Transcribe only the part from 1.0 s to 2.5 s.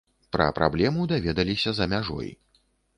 даведаліся за мяжой.